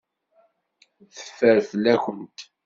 Teffer 1.15 1.57
fell-akent. 1.69 2.37